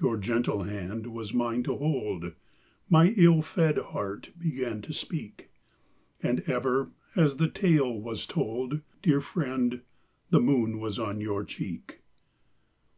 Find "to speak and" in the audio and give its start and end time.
4.80-6.40